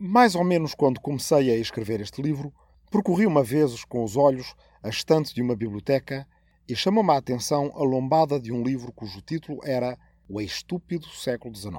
[0.00, 2.54] Mais ou menos quando comecei a escrever este livro,
[2.88, 6.24] percorri uma vez com os olhos a estante de uma biblioteca
[6.68, 9.98] e chamou-me a atenção a lombada de um livro cujo título era
[10.28, 11.74] O Estúpido Século XIX.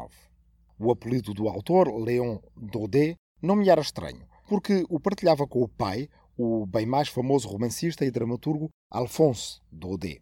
[0.77, 5.69] O apelido do autor, Léon Daudet, não me era estranho, porque o partilhava com o
[5.69, 10.21] pai, o bem mais famoso romancista e dramaturgo Alphonse Daudet.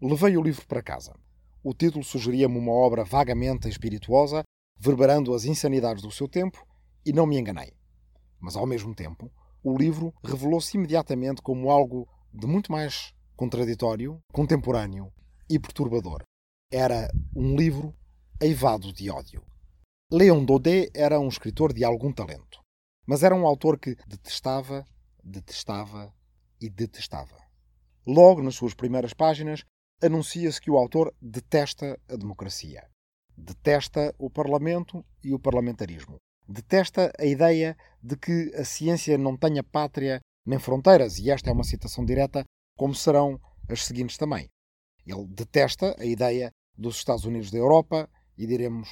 [0.00, 1.12] Levei o livro para casa.
[1.60, 4.44] O título sugeria-me uma obra vagamente espirituosa,
[4.78, 6.64] verberando as insanidades do seu tempo
[7.04, 7.72] e não me enganei.
[8.40, 9.30] Mas, ao mesmo tempo,
[9.62, 15.12] o livro revelou-se imediatamente como algo de muito mais contraditório, contemporâneo
[15.48, 16.24] e perturbador.
[16.70, 17.94] Era um livro
[18.40, 19.44] eivado de ódio.
[20.10, 22.60] Léon Daudet era um escritor de algum talento,
[23.06, 24.84] mas era um autor que detestava,
[25.22, 26.12] detestava
[26.60, 27.36] e detestava.
[28.06, 29.64] Logo nas suas primeiras páginas,
[30.02, 32.88] anuncia-se que o autor detesta a democracia,
[33.36, 36.18] detesta o Parlamento e o parlamentarismo,
[36.52, 41.52] detesta a ideia de que a ciência não tenha pátria nem fronteiras, e esta é
[41.52, 42.44] uma citação direta,
[42.76, 44.48] como serão as seguintes também.
[45.06, 48.88] Ele detesta a ideia dos Estados Unidos da Europa e diremos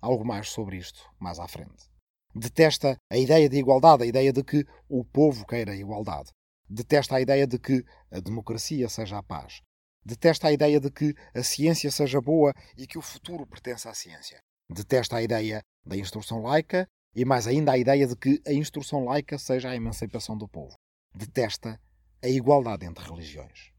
[0.00, 1.88] algo mais sobre isto mais à frente.
[2.34, 6.30] Detesta a ideia de igualdade, a ideia de que o povo queira a igualdade.
[6.68, 9.62] Detesta a ideia de que a democracia seja a paz.
[10.04, 13.94] Detesta a ideia de que a ciência seja boa e que o futuro pertence à
[13.94, 14.40] ciência.
[14.68, 19.06] Detesta a ideia da instrução laica e, mais ainda, a ideia de que a instrução
[19.06, 20.76] laica seja a emancipação do povo.
[21.14, 21.80] Detesta
[22.22, 23.72] a igualdade entre religiões.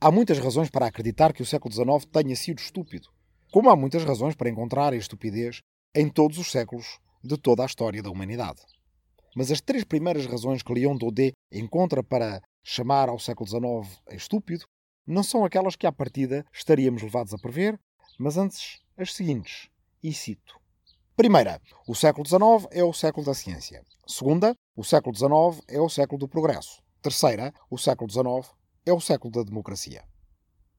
[0.00, 3.08] Há muitas razões para acreditar que o século XIX tenha sido estúpido,
[3.52, 5.60] como há muitas razões para encontrar a estupidez
[5.94, 8.60] em todos os séculos de toda a história da humanidade.
[9.36, 14.66] Mas as três primeiras razões que Leon Daudet encontra para chamar ao século XIX estúpido
[15.06, 17.78] não são aquelas que à partida estaríamos levados a prever,
[18.18, 19.68] mas antes as seguintes
[20.02, 20.65] e cito.
[21.16, 23.82] Primeira, o século XIX é o século da ciência.
[24.06, 26.82] Segunda, o século XIX é o século do progresso.
[27.00, 30.04] Terceira, o século XIX é o século da democracia.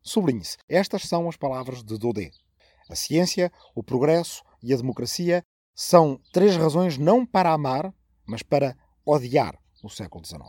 [0.04, 2.38] Sublinhe-se, estas são as palavras de Daudet.
[2.88, 5.42] A ciência, o progresso e a democracia
[5.74, 7.92] são três razões não para amar,
[8.24, 10.44] mas para odiar o século XIX.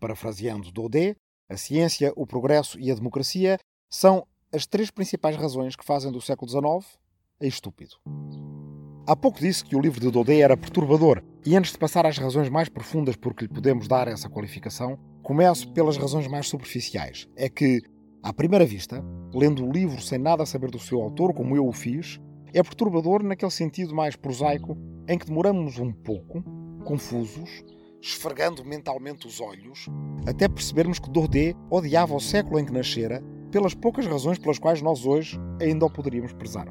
[0.00, 1.18] Parafraseando Daudet,
[1.50, 3.58] a ciência, o progresso e a democracia
[3.90, 6.98] são as três principais razões que fazem do século XIX
[7.40, 7.96] é estúpido.
[9.08, 12.18] Há pouco disse que o livro de Daudet era perturbador, e antes de passar às
[12.18, 17.26] razões mais profundas por que lhe podemos dar essa qualificação, começo pelas razões mais superficiais.
[17.34, 17.80] É que,
[18.22, 19.02] à primeira vista,
[19.32, 22.20] lendo o livro sem nada saber do seu autor, como eu o fiz,
[22.52, 24.76] é perturbador naquele sentido mais prosaico
[25.08, 26.44] em que demoramos um pouco,
[26.84, 27.64] confusos,
[28.02, 29.86] esfregando mentalmente os olhos,
[30.26, 34.82] até percebermos que Daudet odiava o século em que nascera pelas poucas razões pelas quais
[34.82, 36.68] nós hoje ainda o poderíamos prezar.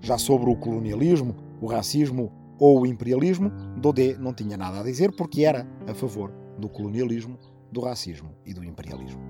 [0.00, 1.34] Já sobre o colonialismo,
[1.64, 6.30] o racismo ou o imperialismo, Daudet não tinha nada a dizer porque era a favor
[6.58, 7.38] do colonialismo,
[7.72, 9.20] do racismo e do imperialismo.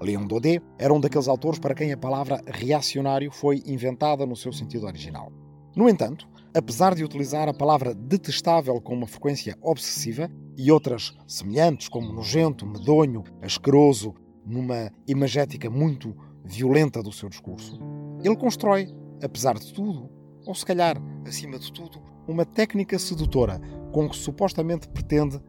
[0.00, 4.52] Leon Daudet era um daqueles autores para quem a palavra reacionário foi inventada no seu
[4.52, 5.32] sentido original.
[5.74, 11.88] No entanto, apesar de utilizar a palavra detestável com uma frequência obsessiva e outras semelhantes
[11.88, 14.14] como nojento, medonho, asqueroso,
[14.46, 17.78] numa imagética muito violenta do seu discurso,
[18.22, 18.88] ele constrói
[19.22, 20.10] apesar de tudo,
[20.46, 23.60] ou se calhar, acima de tudo, uma técnica sedutora
[23.92, 25.40] com que supostamente pretende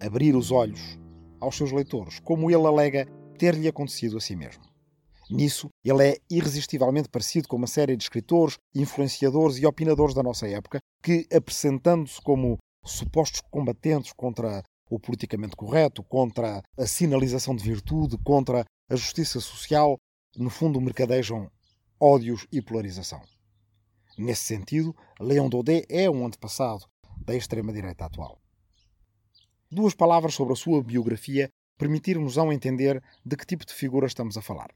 [0.00, 0.98] abrir os olhos
[1.40, 3.06] aos seus leitores, como ele alega
[3.38, 4.64] ter-lhe acontecido a si mesmo.
[5.28, 10.46] Nisso, ele é irresistivelmente parecido com uma série de escritores, influenciadores e opinadores da nossa
[10.48, 18.16] época que, apresentando-se como supostos combatentes contra o politicamente correto, contra a sinalização de virtude,
[18.18, 19.96] contra a justiça social,
[20.36, 21.50] no fundo mercadejam
[22.00, 23.20] ódios e polarização.
[24.18, 26.86] Nesse sentido, Leon Daudet é um antepassado
[27.18, 28.40] da extrema-direita atual.
[29.70, 34.42] Duas palavras sobre a sua biografia permitir-nos entender de que tipo de figura estamos a
[34.42, 34.70] falar.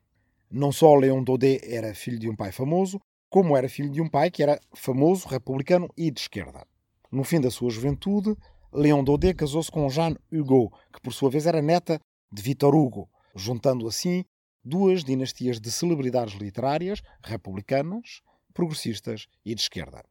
[0.51, 3.01] Não só Leon Daudet era filho de um pai famoso,
[3.31, 6.67] como era filho de um pai que era famoso, republicano e de esquerda.
[7.11, 8.37] No fim da sua juventude,
[8.73, 11.99] Leon Daudet casou-se com Jeanne Hugo, que por sua vez era neta
[12.31, 14.25] de Victor Hugo, juntando assim
[14.63, 18.21] duas dinastias de celebridades literárias republicanas,
[18.53, 20.05] progressistas e de esquerda.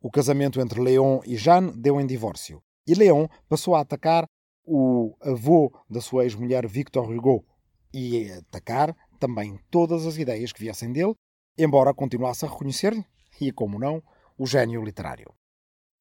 [0.00, 4.26] O casamento entre Leon e Jeanne deu em divórcio e Leon passou a atacar
[4.64, 7.44] o avô da sua ex-mulher Victor Hugo
[7.92, 11.14] e atacar também todas as ideias que viessem dele,
[11.58, 13.04] embora continuasse a reconhecer-lhe,
[13.40, 14.02] e como não,
[14.38, 15.32] o gênio literário.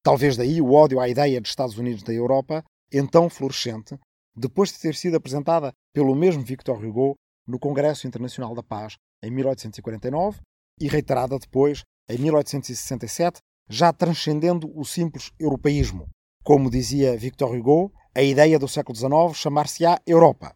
[0.04, 3.98] Talvez daí o ódio à ideia de Estados Unidos da Europa, então florescente,
[4.36, 7.16] depois de ter sido apresentada pelo mesmo Victor Hugo
[7.46, 10.40] no Congresso Internacional da Paz em 1849
[10.80, 13.40] e reiterada depois em 1867,
[13.70, 16.08] já transcendendo o simples europeísmo,
[16.44, 20.56] Como dizia Victor Hugo, a ideia do século XIX chamar-se-á Europa.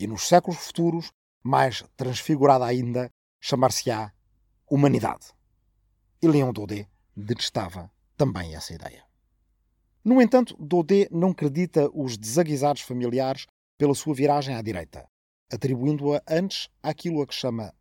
[0.00, 1.10] E nos séculos futuros,
[1.42, 3.10] mais transfigurada ainda,
[3.40, 4.12] chamar-se-á
[4.70, 5.26] Humanidade.
[6.22, 9.04] E Leon Daudet detestava também essa ideia.
[10.04, 13.46] No entanto, Daudet não acredita os desaguisados familiares
[13.76, 15.06] pela sua viragem à direita,
[15.52, 17.74] atribuindo-a antes àquilo a que chama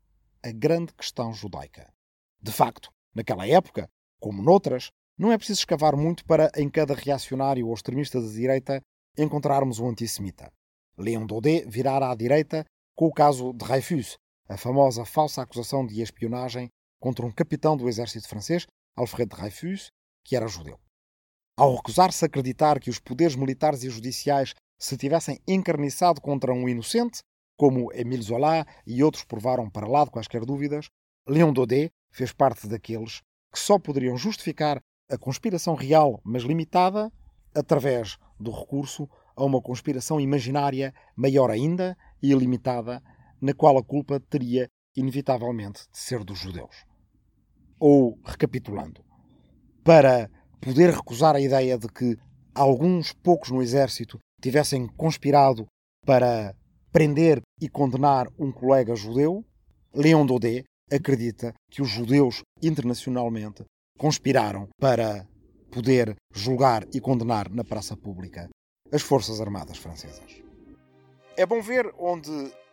[0.48, 1.92] a grande questão judaica.
[2.42, 3.90] De facto, naquela época,
[4.20, 8.82] como noutras, não é preciso escavar muito para, em cada reacionário ou extremista da direita,
[9.18, 10.52] encontrarmos um antissemita.
[10.98, 12.66] Leon Daudet virara à direita
[12.96, 14.18] com o caso de Dreyfus,
[14.50, 18.66] a famosa falsa acusação de espionagem contra um capitão do exército francês,
[18.96, 19.92] Alfred Dreyfus,
[20.24, 20.80] que era judeu.
[21.56, 26.68] Ao recusar-se a acreditar que os poderes militares e judiciais se tivessem encarniçado contra um
[26.68, 27.22] inocente,
[27.58, 30.90] como Émile Zola e outros provaram para lá de quaisquer dúvidas,
[31.28, 33.22] Leon Daudet fez parte daqueles
[33.52, 37.12] que só poderiam justificar a conspiração real, mas limitada,
[37.56, 43.02] através do recurso a uma conspiração imaginária maior ainda e ilimitada,
[43.42, 46.86] na qual a culpa teria inevitavelmente de ser dos judeus.
[47.80, 49.04] Ou, recapitulando,
[49.84, 52.18] para poder recusar a ideia de que
[52.54, 55.68] alguns poucos no exército tivessem conspirado
[56.06, 56.56] para
[56.98, 59.46] prender e condenar um colega judeu,
[59.94, 63.64] Leon Daudet acredita que os judeus internacionalmente
[64.00, 65.24] conspiraram para
[65.70, 68.50] poder julgar e condenar na praça pública
[68.92, 70.42] as Forças Armadas Francesas.
[71.38, 72.32] É bom ver onde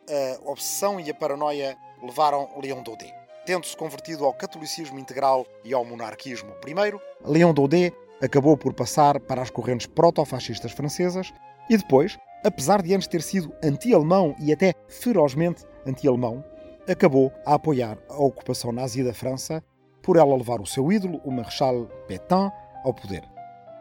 [0.08, 3.12] a obsessão e a paranoia levaram Leon Daudet.
[3.44, 9.42] Tendo-se convertido ao catolicismo integral e ao monarquismo primeiro, Leon Daudet acabou por passar para
[9.42, 11.30] as correntes proto-fascistas francesas
[11.69, 16.44] e depois, apesar de antes ter sido anti-alemão e até ferozmente anti-alemão,
[16.88, 19.62] acabou a apoiar a ocupação nazi da França
[20.02, 22.50] por ela levar o seu ídolo, o Marechal Pétain,
[22.84, 23.22] ao poder.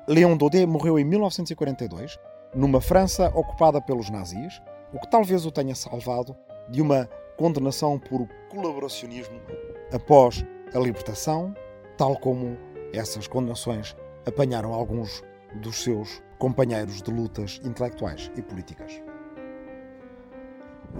[0.07, 2.17] Léon Daudet morreu em 1942,
[2.55, 4.61] numa França ocupada pelos nazis,
[4.93, 6.35] o que talvez o tenha salvado
[6.69, 9.39] de uma condenação por colaboracionismo
[9.91, 11.53] após a libertação,
[11.97, 12.57] tal como
[12.93, 13.95] essas condenações
[14.25, 15.23] apanharam alguns
[15.55, 19.01] dos seus companheiros de lutas intelectuais e políticas.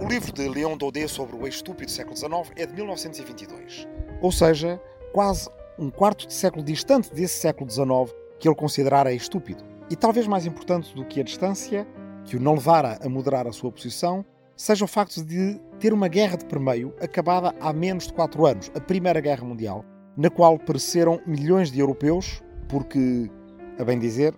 [0.00, 3.86] O livro de Leon Daudet sobre o estúpido século XIX é de 1922,
[4.22, 4.80] ou seja,
[5.12, 9.62] quase um quarto de século distante desse século XIX que ele considerara estúpido.
[9.90, 11.86] E talvez mais importante do que a distância,
[12.24, 14.24] que o não levara a moderar a sua posição,
[14.56, 18.72] seja o facto de ter uma guerra de permeio acabada há menos de quatro anos,
[18.74, 19.84] a Primeira Guerra Mundial,
[20.16, 23.30] na qual pereceram milhões de europeus, porque,
[23.78, 24.34] a bem dizer,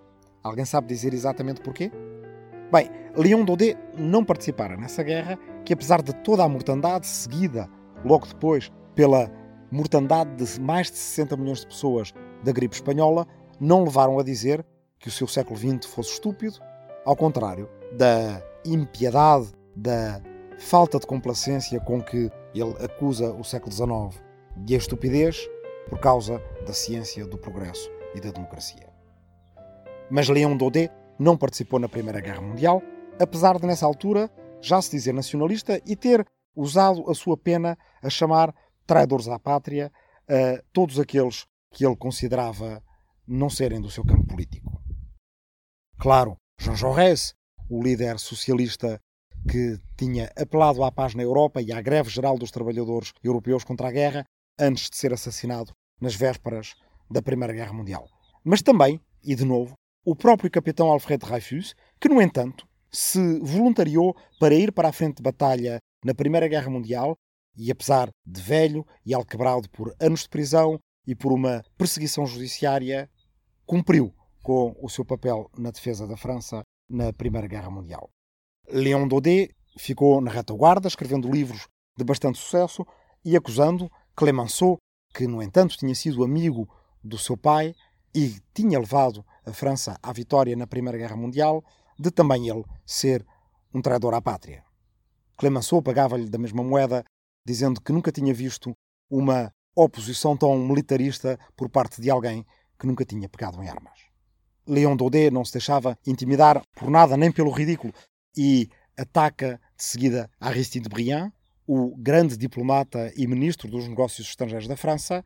[0.47, 1.91] Alguém sabe dizer exatamente porquê?
[2.71, 7.69] Bem, Leon Daudet não participara nessa guerra, que apesar de toda a mortandade seguida
[8.03, 9.31] logo depois pela
[9.71, 12.13] mortandade de mais de 60 milhões de pessoas
[12.43, 13.27] da gripe espanhola,
[13.59, 14.65] não levaram a dizer
[14.99, 16.59] que o seu século XX fosse estúpido,
[17.05, 20.21] ao contrário da impiedade, da
[20.57, 24.23] falta de complacência com que ele acusa o século XIX
[24.57, 25.47] de estupidez
[25.89, 28.86] por causa da ciência do progresso e da democracia.
[30.09, 30.89] Mas Leon Daudet
[31.19, 32.81] não participou na Primeira Guerra Mundial,
[33.19, 34.31] apesar de nessa altura
[34.61, 36.25] já se dizer nacionalista e ter
[36.55, 38.53] usado a sua pena a chamar
[38.85, 39.91] traidores à pátria
[40.29, 42.81] a todos aqueles que ele considerava
[43.27, 44.81] não serem do seu campo político.
[45.99, 47.33] Claro, Jean Jaurès,
[47.69, 48.99] o líder socialista
[49.49, 53.89] que tinha apelado à paz na Europa e à greve geral dos trabalhadores europeus contra
[53.89, 54.25] a guerra
[54.59, 56.75] antes de ser assassinado nas vésperas
[57.09, 58.07] da Primeira Guerra Mundial.
[58.43, 59.73] Mas também, e de novo,
[60.07, 65.17] o próprio capitão Alfred Dreyfus, que, no entanto, se voluntariou para ir para a frente
[65.17, 67.17] de batalha na Primeira Guerra Mundial
[67.57, 73.09] e, apesar de velho e alquebrado por anos de prisão e por uma perseguição judiciária,
[73.65, 78.09] cumpriu com o seu papel na defesa da França na Primeira Guerra Mundial.
[78.69, 82.87] Léon Daudet ficou na retaguarda, escrevendo livros de bastante sucesso
[83.25, 84.77] e acusando Clemenceau,
[85.13, 86.65] que, no entanto, tinha sido amigo
[87.03, 87.75] do seu pai,
[88.17, 91.63] e tinha levado a França à vitória na Primeira Guerra Mundial,
[91.97, 93.25] de também ele ser
[93.73, 94.63] um traidor à pátria.
[95.37, 97.03] Clemenceau pagava-lhe da mesma moeda,
[97.45, 98.73] dizendo que nunca tinha visto
[99.09, 102.45] uma oposição tão militarista por parte de alguém
[102.77, 103.99] que nunca tinha pegado em armas.
[104.67, 107.93] Léon Daudet não se deixava intimidar por nada nem pelo ridículo
[108.35, 111.31] e ataca de seguida Aristide Briand,
[111.65, 115.23] o grande diplomata e ministro dos negócios estrangeiros da França,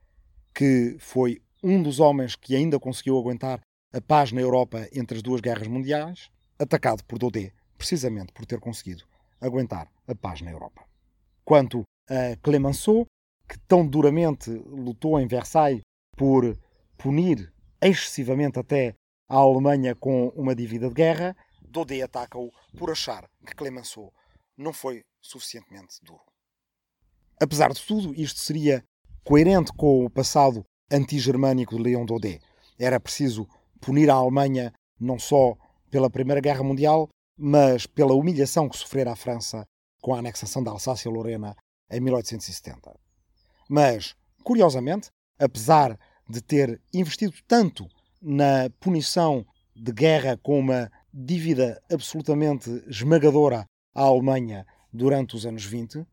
[0.53, 3.61] que foi um dos homens que ainda conseguiu aguentar
[3.93, 8.59] a paz na Europa entre as duas guerras mundiais, atacado por Daudet, precisamente por ter
[8.59, 9.03] conseguido
[9.39, 10.85] aguentar a paz na Europa.
[11.43, 13.05] Quanto a Clemenceau,
[13.47, 15.81] que tão duramente lutou em Versailles
[16.15, 16.57] por
[16.97, 18.93] punir excessivamente até
[19.27, 24.13] a Alemanha com uma dívida de guerra, Dodé ataca-o por achar que Clemenceau
[24.57, 26.21] não foi suficientemente duro.
[27.41, 28.83] Apesar de tudo, isto seria
[29.23, 32.39] coerente com o passado anti-germânico de Leon Dodé.
[32.77, 33.47] Era preciso
[33.81, 35.57] punir a Alemanha não só
[35.89, 39.65] pela Primeira Guerra Mundial, mas pela humilhação que sofrera a França
[40.01, 41.55] com a anexação da Alsácia-Lorena
[41.91, 42.95] em 1870.
[43.69, 45.09] Mas, curiosamente,
[45.39, 47.87] apesar de ter investido tanto
[48.21, 49.45] na punição
[49.75, 56.05] de guerra com uma dívida absolutamente esmagadora à Alemanha durante os anos 20,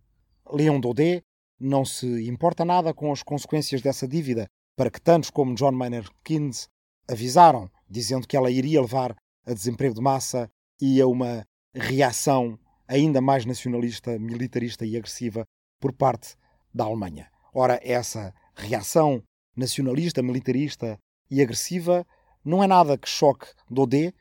[0.50, 1.22] Leon Daudet
[1.60, 4.46] não se importa nada com as consequências dessa dívida,
[4.76, 6.68] para que tantos como John Maynard Keynes
[7.08, 10.50] avisaram, dizendo que ela iria levar a desemprego de massa
[10.80, 15.44] e a uma reação ainda mais nacionalista, militarista e agressiva
[15.80, 16.36] por parte
[16.72, 17.30] da Alemanha.
[17.52, 19.22] Ora, essa reação
[19.56, 20.98] nacionalista, militarista
[21.30, 22.06] e agressiva
[22.44, 24.14] não é nada que choque Daudet,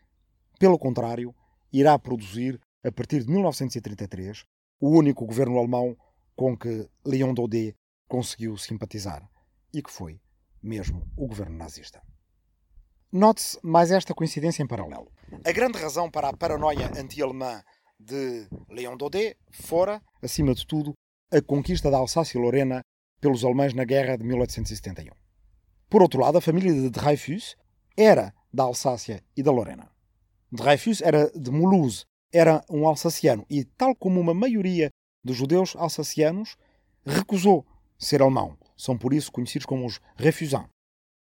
[0.60, 1.34] pelo contrário,
[1.72, 4.44] irá produzir, a partir de 1933,
[4.80, 5.96] o único governo alemão
[6.36, 7.76] com que Leon Daudet
[8.08, 9.28] conseguiu simpatizar,
[9.74, 10.20] e que foi
[10.62, 12.02] mesmo o governo nazista.
[13.12, 15.10] Note-se mais esta coincidência em paralelo.
[15.46, 17.64] A grande razão para a paranoia anti-alemã
[17.98, 20.94] de Leon Daudet fora, acima de tudo,
[21.32, 22.82] a conquista da Alsácia-Lorena
[23.22, 25.14] pelos alemães na Guerra de 1871.
[25.90, 27.56] Por outro lado, a família de Dreyfus
[27.96, 29.90] era da Alsácia e da Lorena.
[30.52, 34.90] Dreyfus era de Mulhouse, era um alsaciano e, tal como uma maioria
[35.24, 36.58] dos judeus alsacianos,
[37.06, 37.66] recusou
[37.98, 38.58] ser alemão.
[38.76, 40.70] São por isso conhecidos como os refusants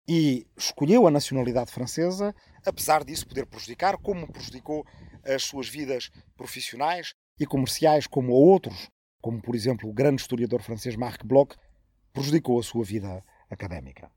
[0.08, 2.34] e escolheu a nacionalidade francesa,
[2.65, 4.86] apesar disso poder prejudicar, como prejudicou
[5.24, 8.89] as suas vidas profissionais e comerciais, como a outros,
[9.22, 11.55] como por exemplo o grande historiador francês Marc Bloch,
[12.12, 14.12] prejudicou a sua vida académica.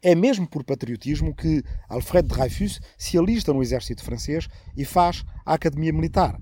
[0.00, 4.46] É mesmo por patriotismo que Alfred Dreyfus se alista no exército francês
[4.76, 6.38] e faz a academia militar.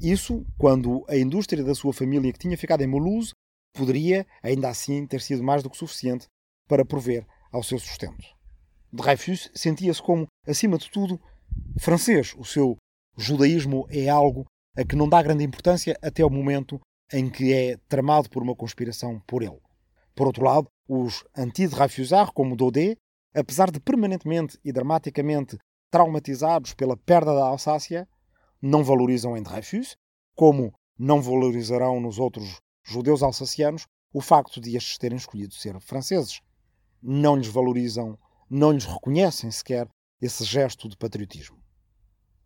[0.00, 3.34] Isso quando a indústria da sua família, que tinha ficado em Mulhouse,
[3.74, 6.26] poderia, ainda assim, ter sido mais do que suficiente
[6.66, 8.24] para prover ao seu sustento.
[8.92, 11.20] Dreyfus sentia-se como, acima de tudo,
[11.78, 12.34] francês.
[12.38, 12.76] O seu
[13.16, 16.80] judaísmo é algo a que não dá grande importância até o momento
[17.12, 19.60] em que é tramado por uma conspiração por ele.
[20.14, 22.96] Por outro lado, os anti-Dreyfusards, como Daudet,
[23.34, 25.58] apesar de permanentemente e dramaticamente
[25.90, 28.06] traumatizados pela perda da Alsácia,
[28.60, 29.96] não valorizam em Dreyfus,
[30.34, 36.40] como não valorizarão nos outros judeus alsacianos o facto de estes terem escolhido ser franceses
[37.02, 38.18] não lhes valorizam,
[38.50, 39.88] não lhes reconhecem sequer
[40.20, 41.56] esse gesto de patriotismo.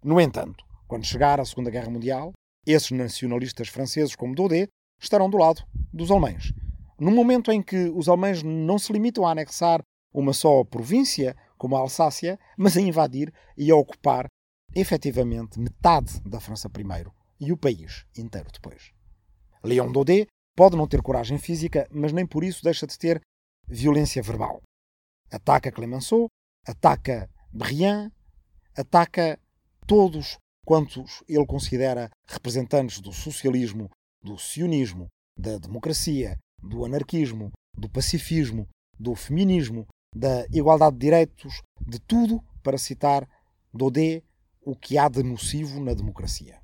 [0.02, 2.32] No entanto, quando chegar a Segunda Guerra Mundial,
[2.66, 4.68] esses nacionalistas franceses como Daudet
[5.00, 6.52] estarão do lado dos alemães.
[6.99, 9.82] No momento em que os alemães não se limitam a anexar
[10.12, 14.26] uma só província, como a Alsácia, mas a invadir e a ocupar
[14.75, 18.92] efetivamente metade da França primeiro e o país inteiro depois.
[19.64, 23.21] Léon Daudet pode não ter coragem física, mas nem por isso deixa de ter
[23.66, 24.61] violência verbal.
[25.31, 26.28] Ataca Clemenceau,
[26.66, 28.11] ataca Briand,
[28.76, 29.38] ataca
[29.87, 33.90] todos quantos ele considera representantes do socialismo,
[34.23, 41.99] do sionismo, da democracia, do anarquismo, do pacifismo, do feminismo, da igualdade de direitos, de
[41.99, 43.28] tudo para citar
[43.73, 44.23] Daudet,
[44.61, 46.61] o que há de nocivo na democracia.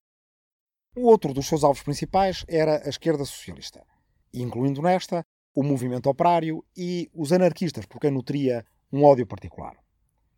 [0.96, 3.84] O outro dos seus alvos principais era a esquerda socialista,
[4.32, 5.24] incluindo nesta
[5.58, 9.76] o movimento operário e os anarquistas, por quem nutria um ódio particular.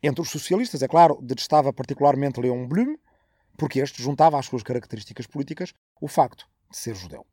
[0.02, 2.96] Entre os socialistas, é claro, detestava particularmente Leon Blum,
[3.58, 7.26] porque este juntava às suas características políticas o facto de ser judeu.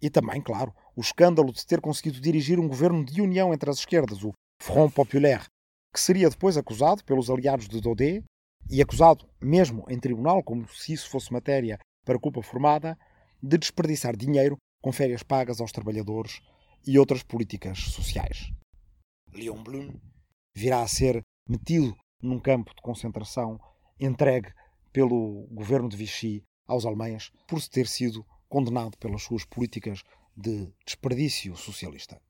[0.00, 3.78] E também, claro, o escândalo de ter conseguido dirigir um governo de união entre as
[3.78, 5.46] esquerdas, o Front Populaire,
[5.92, 8.22] que seria depois acusado pelos aliados de Daudet
[8.70, 12.96] e acusado mesmo em tribunal, como se isso fosse matéria para culpa formada,
[13.42, 16.40] de desperdiçar dinheiro com férias pagas aos trabalhadores
[16.86, 18.52] e outras políticas sociais.
[19.32, 20.00] Leon Blum
[20.54, 23.58] virá a ser metido num campo de concentração
[23.98, 24.50] entregue
[24.92, 30.02] pelo governo de Vichy aos alemães por se ter sido condenado pelas suas políticas
[30.36, 32.20] de desperdício socialista.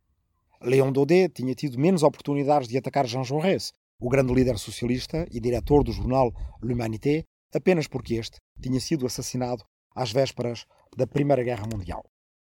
[0.61, 5.41] Léon Daudet tinha tido menos oportunidades de atacar Jean Jaurès, o grande líder socialista e
[5.41, 6.33] diretor do jornal
[6.63, 12.05] L'Humanité, apenas porque este tinha sido assassinado às vésperas da Primeira Guerra Mundial.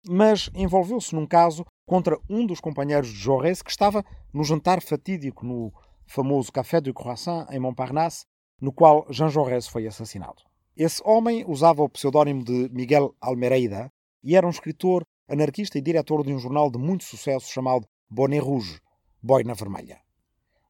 [0.09, 5.47] Mas envolveu-se num caso contra um dos companheiros de Jaurès que estava no jantar fatídico
[5.47, 5.73] no
[6.05, 8.27] famoso Café du Croissant em Montparnasse,
[8.61, 10.43] no qual Jean Jaurès foi assassinado.
[10.77, 13.91] Esse homem usava o pseudónimo de Miguel Almereida
[14.23, 18.45] e era um escritor, anarquista e diretor de um jornal de muito sucesso chamado Bonnet
[18.45, 18.81] Rouge,
[19.23, 20.01] Boina Vermelha.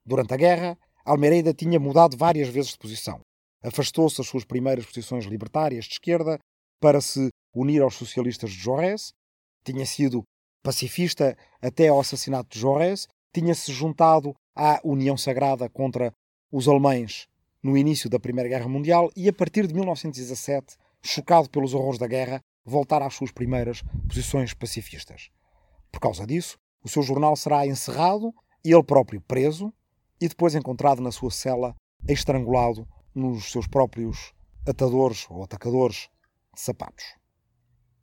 [0.05, 3.21] Durante a guerra, Almeida tinha mudado várias vezes de posição.
[3.63, 6.39] Afastou-se das suas primeiras posições libertárias de esquerda
[6.81, 9.13] para se unir aos socialistas de Jaurès,
[9.65, 10.23] tinha sido
[10.67, 16.13] pacifista até ao assassinato de Jaurès, tinha-se juntado à União Sagrada contra
[16.51, 17.29] os alemães
[17.63, 22.09] no início da Primeira Guerra Mundial e, a partir de 1917, chocado pelos horrores da
[22.09, 25.31] guerra, voltar às suas primeiras posições pacifistas.
[25.93, 29.73] Por causa disso, o seu jornal será encerrado, ele próprio preso
[30.21, 31.77] e depois encontrado na sua cela,
[32.09, 34.33] estrangulado nos seus próprios
[34.67, 36.09] atadores ou atacadores
[36.53, 37.05] de sapatos.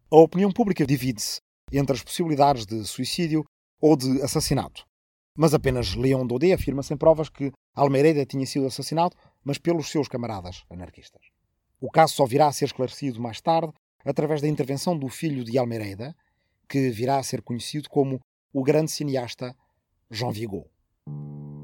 [0.10, 1.41] A opinião pública divide-se
[1.77, 3.44] entre as possibilidades de suicídio
[3.82, 4.86] ou de assassinato.
[5.36, 10.08] Mas apenas Leon Daudet afirma sem provas que Almeida tinha sido assassinado, mas pelos seus
[10.08, 11.22] camaradas anarquistas.
[11.82, 13.74] O caso só virá a ser esclarecido mais tarde
[14.06, 16.15] através da intervenção do filho de Almeida,
[16.70, 18.20] que virá a ser conhecido como
[18.53, 19.56] o grande cineasta
[20.10, 20.65] Jean Vigo.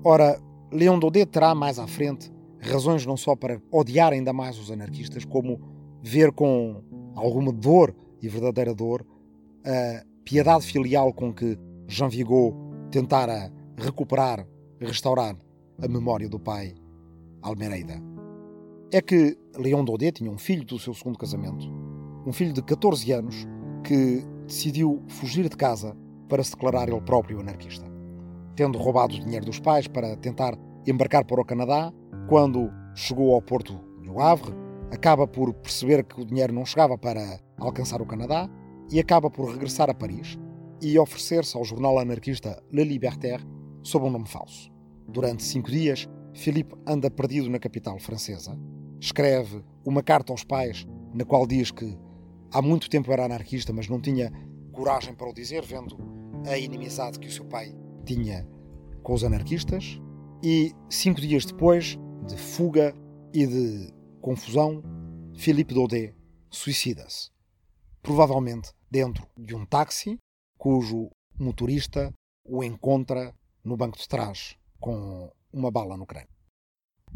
[0.04, 4.72] Ora, Leon Daudet terá mais à frente razões não só para odiar ainda mais os
[4.72, 5.60] anarquistas, como
[6.02, 6.84] ver com
[7.16, 9.06] alguma dor e verdadeira dor
[9.66, 12.54] a piedade filial com que Jean Vigo
[12.92, 14.46] tentara recuperar,
[14.80, 15.36] restaurar
[15.82, 16.76] a memória do pai
[17.42, 18.02] Almeida.
[18.92, 21.66] É que Leon Daudet tinha um filho do seu segundo casamento,
[22.26, 23.48] um filho de 14 anos
[23.84, 25.96] que decidiu fugir de casa
[26.28, 27.86] para se declarar ele próprio anarquista.
[28.56, 31.94] Tendo roubado o dinheiro dos pais para tentar embarcar para o Canadá,
[32.28, 34.54] quando chegou ao porto de Havre,
[34.92, 38.50] acaba por perceber que o dinheiro não chegava para alcançar o Canadá
[38.92, 40.38] e acaba por regressar a Paris
[40.82, 43.46] e oferecer-se ao jornal anarquista Le Libertaire
[43.84, 44.72] sob um nome falso.
[45.08, 48.58] Durante cinco dias, Philippe anda perdido na capital francesa.
[49.00, 51.98] Escreve uma carta aos pais na qual diz que
[52.52, 54.32] há muito tempo era anarquista, mas não tinha
[54.72, 55.98] coragem para o dizer, vendo
[56.46, 58.48] a inimizade que o seu pai tinha
[59.04, 60.00] com os anarquistas.
[60.44, 62.94] E cinco dias depois de fuga
[63.34, 64.82] e de confusão,
[65.36, 66.16] Philippe Daudet
[66.50, 67.30] suicida-se.
[68.02, 70.18] Provavelmente dentro de um táxi
[70.58, 76.30] cujo motorista o encontra no banco de trás com uma bala no crânio.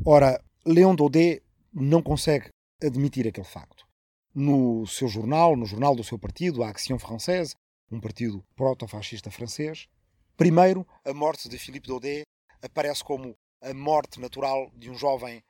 [0.06, 2.50] Ora, Léon Daudet não consegue
[2.82, 3.86] admitir aquele facto.
[4.34, 7.56] No seu jornal, no jornal do seu partido, a Action Française,
[7.92, 9.88] um partido proto-fascista francês,
[10.36, 12.24] primeiro a morte de Philippe Daudet
[12.62, 15.44] aparece como a morte natural de um jovem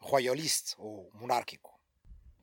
[0.00, 1.74] royaliste ou monárquico.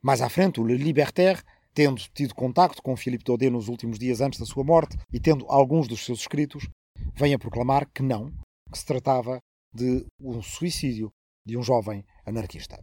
[0.02, 1.42] Mais à frente, o Le Libertaire,
[1.74, 5.44] tendo tido contacto com Philippe Daudet nos últimos dias antes da sua morte e tendo
[5.48, 6.68] alguns dos seus escritos,
[7.14, 8.32] vem a proclamar que não,
[8.70, 9.40] que se tratava
[9.74, 11.10] de um suicídio
[11.44, 12.82] de um jovem anarquista.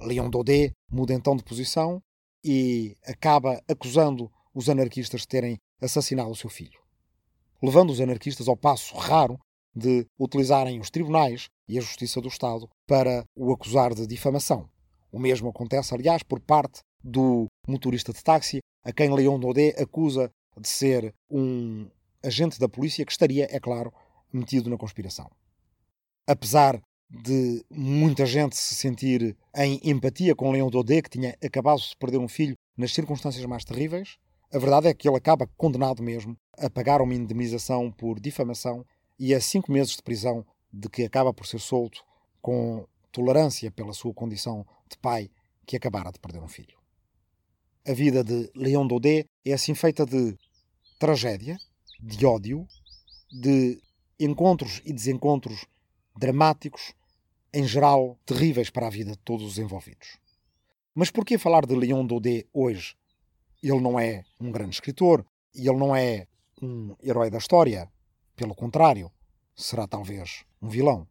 [0.00, 2.00] Leon Daudet muda então de posição
[2.44, 6.78] e acaba acusando os anarquistas de terem assassinado o seu filho,
[7.62, 9.38] levando os anarquistas ao passo raro
[9.74, 14.68] de utilizarem os tribunais e a justiça do Estado para o acusar de difamação.
[15.10, 20.28] O mesmo acontece, aliás, por parte do motorista de táxi, a quem Leon Daudet acusa
[20.60, 21.88] de ser um
[22.22, 23.92] agente da polícia que estaria, é claro,
[24.32, 25.30] metido na conspiração.
[26.26, 31.96] Apesar de muita gente se sentir em empatia com Leon Daudet, que tinha acabado de
[31.96, 34.18] perder um filho nas circunstâncias mais terríveis,
[34.52, 38.84] a verdade é que ele acaba condenado mesmo a pagar uma indemnização por difamação
[39.16, 42.04] e a cinco meses de prisão, de que acaba por ser solto
[42.42, 45.30] com tolerância pela sua condição de pai
[45.64, 46.75] que acabara de perder um filho.
[47.88, 50.36] A vida de Leon Daudet é assim feita de
[50.98, 51.56] tragédia,
[52.00, 52.66] de ódio,
[53.30, 53.80] de
[54.18, 55.66] encontros e desencontros
[56.18, 56.94] dramáticos,
[57.54, 60.18] em geral terríveis para a vida de todos os envolvidos.
[60.96, 62.96] Mas por que falar de Leon Daudet hoje?
[63.62, 66.26] Ele não é um grande escritor e ele não é
[66.60, 67.88] um herói da história.
[68.34, 69.12] Pelo contrário,
[69.54, 71.06] será talvez um vilão.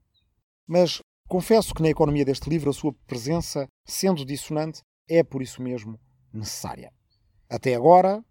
[0.68, 5.62] Mas confesso que na economia deste livro a sua presença, sendo dissonante, é por isso
[5.62, 5.98] mesmo
[6.38, 6.92] necessária.
[7.50, 8.24] Até agora,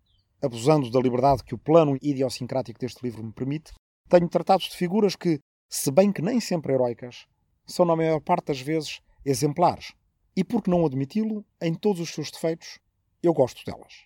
[0.43, 3.73] abusando da liberdade que o plano idiosincrático deste livro me permite,
[4.09, 5.38] tenho tratado de figuras que,
[5.69, 7.27] se bem que nem sempre heroicas,
[7.67, 9.93] são na maior parte das vezes exemplares.
[10.37, 12.79] E por que não admiti-lo, em todos os seus defeitos,
[13.23, 14.05] eu gosto delas.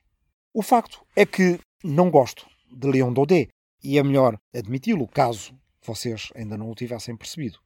[0.53, 3.49] O facto é que não gosto de Leon Daudet,
[3.83, 7.59] e é melhor admiti-lo caso vocês ainda não o tivessem percebido.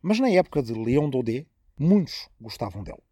[0.00, 1.46] Mas na época de Leon Daudet,
[1.78, 3.02] muitos gostavam dele.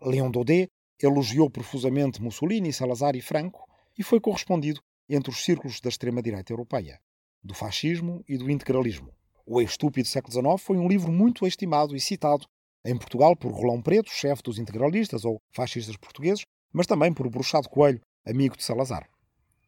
[0.00, 0.68] Leon Daudet
[1.00, 7.00] elogiou profusamente Mussolini, Salazar e Franco e foi correspondido entre os círculos da extrema-direita europeia,
[7.42, 9.12] do fascismo e do integralismo.
[9.44, 12.46] O Estúpido Século XIX foi um livro muito estimado e citado
[12.84, 17.68] em Portugal por Rolão Preto, chefe dos integralistas ou fascistas portugueses, mas também por Bruxado
[17.68, 19.08] Coelho, amigo de Salazar.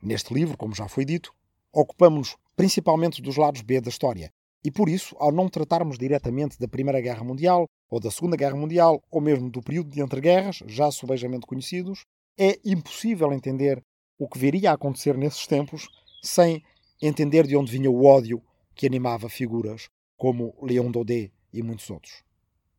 [0.03, 1.33] Neste livro, como já foi dito,
[1.73, 4.33] ocupamos-nos principalmente dos lados B da história
[4.65, 8.57] E por isso, ao não tratarmos diretamente da Primeira Guerra Mundial, ou da Segunda Guerra
[8.57, 12.05] Mundial, ou mesmo do período de entreguerras, já subejamente conhecidos,
[12.39, 13.83] é impossível entender
[14.19, 15.87] o que viria a acontecer nesses tempos
[16.23, 16.63] sem
[17.01, 18.43] entender de onde vinha o ódio
[18.75, 22.23] que animava figuras como Léon Daudet e muitos outros.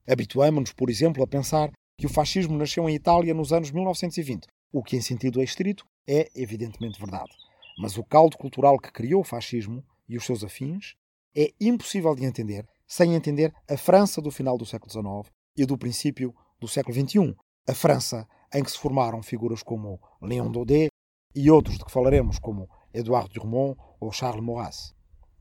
[0.08, 4.84] Habituamos-nos, por exemplo, a pensar que o fascismo nasceu em Itália nos anos 1920, o
[4.84, 7.32] que, em sentido estrito, é evidentemente verdade.
[7.78, 10.95] Mas o caldo cultural que criou o fascismo e os seus afins
[11.36, 15.78] é impossível de entender sem entender a França do final do século XIX e do
[15.78, 17.36] princípio do século XXI.
[17.67, 20.89] A França em que se formaram figuras como Léon Daudet
[21.34, 24.93] e outros de que falaremos, como Edouard Durmont ou Charles Maurras.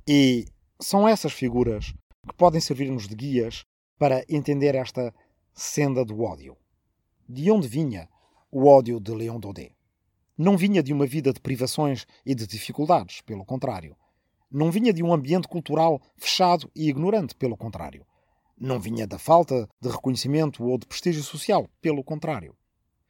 [0.09, 0.46] E
[0.80, 1.92] são essas figuras
[2.26, 3.62] que podem servir-nos de guias
[3.98, 5.14] para entender esta
[5.52, 6.57] senda do ódio.
[7.28, 8.09] De onde vinha
[8.50, 9.76] o ódio de Léon Daudet?
[10.37, 13.96] Não vinha de uma vida de privações e de dificuldades, pelo contrário.
[14.57, 18.07] Não vinha de um ambiente cultural fechado e ignorante, pelo contrário.
[18.57, 22.55] Não vinha da falta de reconhecimento ou de prestígio social, pelo contrário.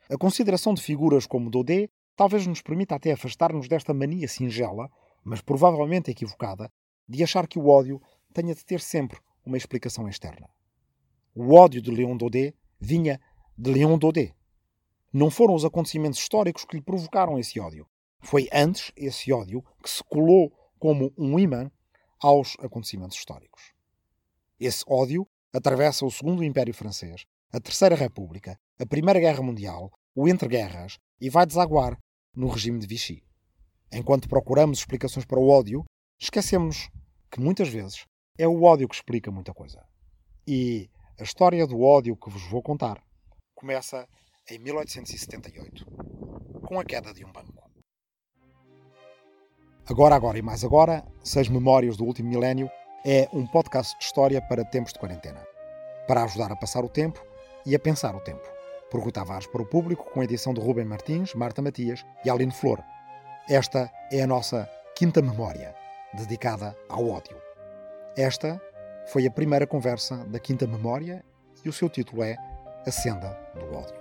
[0.09, 4.91] A consideração de figuras como Daudet talvez nos permita até afastar-nos desta mania singela,
[5.23, 6.73] mas provavelmente equivocada,
[7.07, 8.01] de achar que o ódio
[8.33, 10.49] tenha de ter sempre uma explicação externa.
[11.35, 13.21] O ódio de Léon Daudet vinha
[13.55, 14.35] de Léon Daudet.
[15.13, 17.87] Não foram os acontecimentos históricos que lhe provocaram esse ódio.
[18.19, 20.51] Foi antes esse ódio que se colou
[20.85, 21.71] como um imã
[22.21, 23.73] aos acontecimentos históricos.
[24.61, 30.29] Esse ódio atravessa o Segundo Império Francês, a Terceira República, a Primeira Guerra Mundial, o
[30.29, 31.99] entreguerras e vai desaguar
[32.37, 33.25] no regime de Vichy.
[33.91, 35.87] Enquanto procuramos explicações para o ódio,
[36.21, 36.91] esquecemos
[37.31, 38.05] que muitas vezes
[38.37, 39.83] é o ódio que explica muita coisa.
[40.47, 43.03] E a história do ódio que vos vou contar
[43.55, 44.07] começa
[44.51, 45.87] em 1878,
[46.67, 47.54] com a queda de um banco.
[49.87, 52.71] Agora, agora e mais agora, Seis Memórias do Último Milénio
[53.05, 55.47] é um podcast de história para tempos de quarentena,
[56.09, 57.23] para ajudar a passar o tempo
[57.67, 58.49] e a pensar o tempo.
[58.91, 62.31] Por Rui Tavares para o público, com a edição de Rubem Martins, Marta Matias e
[62.31, 62.83] Aline Flor.
[63.47, 64.67] Esta é a nossa
[64.97, 65.75] quinta memória,
[66.15, 67.37] dedicada ao ódio.
[68.17, 68.59] Esta
[69.09, 71.23] foi a primeira conversa da quinta memória
[71.63, 72.39] e o seu título é
[72.87, 73.97] A Senda do Ódio.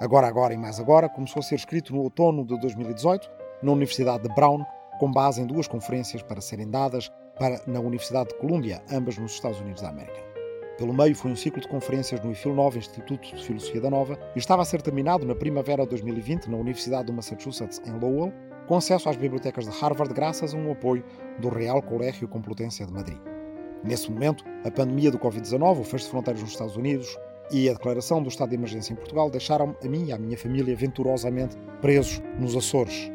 [0.00, 3.30] Agora, agora e mais agora começou a ser escrito no outono de 2018
[3.62, 4.62] na Universidade de Brown,
[4.98, 9.32] com base em duas conferências para serem dadas para, na Universidade de Colômbia, ambas nos
[9.32, 10.24] Estados Unidos da América.
[10.78, 14.18] Pelo meio foi um ciclo de conferências no IFIL Nova Instituto de Filosofia da Nova
[14.34, 18.32] e estava a ser terminado na primavera de 2020 na Universidade do Massachusetts em Lowell,
[18.66, 21.04] com acesso às bibliotecas de Harvard graças a um apoio
[21.38, 23.18] do Real Colégio Complutense de Madrid.
[23.84, 27.16] Nesse momento, a pandemia do Covid-19, o fecho de fronteiras nos Estados Unidos
[27.52, 30.36] e a declaração do estado de emergência em Portugal deixaram a mim e à minha
[30.36, 33.13] família venturosamente presos nos Açores.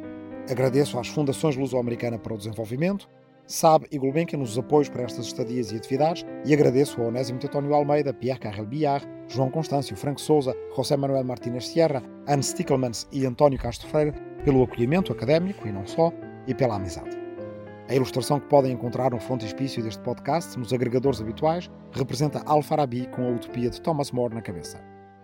[0.49, 3.07] Agradeço às Fundações Luso-Americana para o Desenvolvimento,
[3.45, 7.73] SAB e Gulbenkian nos apoios para estas estadias e atividades e agradeço a Onésimo Tetónio
[7.73, 13.27] Almeida, Pierre Carrel Biar, João Constâncio, Franco Souza, José Manuel Martínez Sierra, Anne Stickelmans e
[13.27, 16.11] António Castro Freire pelo acolhimento académico e não só,
[16.47, 17.15] e pela amizade.
[17.87, 23.23] A ilustração que podem encontrar no frontispício deste podcast, nos agregadores habituais, representa Al-Farabi com
[23.23, 24.79] a utopia de Thomas More na cabeça.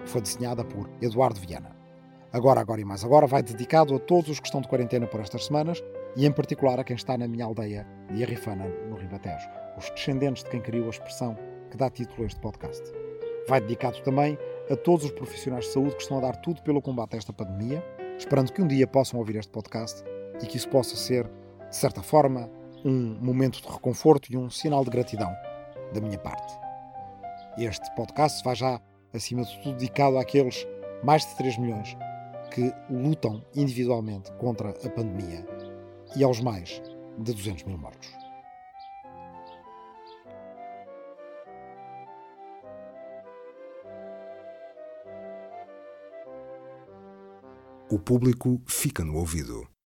[0.05, 1.74] Foi desenhada por Eduardo Viana.
[2.35, 5.21] Agora, agora e mais agora vai dedicado a todos os que estão de quarentena por
[5.21, 5.81] estas semanas
[6.17, 10.43] e em particular a quem está na minha aldeia de Arrifana, no Ribatejo, os descendentes
[10.43, 11.37] de quem criou a expressão
[11.71, 12.83] que dá título a este podcast.
[13.47, 14.37] Vai dedicado também
[14.69, 17.31] a todos os profissionais de saúde que estão a dar tudo pelo combate a esta
[17.31, 17.81] pandemia,
[18.17, 20.03] esperando que um dia possam ouvir este podcast
[20.43, 21.31] e que isso possa ser,
[21.69, 22.51] de certa forma,
[22.83, 25.33] um momento de reconforto e um sinal de gratidão
[25.93, 26.53] da minha parte.
[27.57, 28.81] Este podcast vai já,
[29.13, 30.67] acima de tudo, dedicado àqueles
[31.01, 31.95] mais de 3 milhões
[32.55, 35.45] que lutam individualmente contra a pandemia
[36.15, 36.81] e aos mais
[37.19, 38.09] de 200 mil mortos.
[47.91, 49.74] O público fica no ouvido.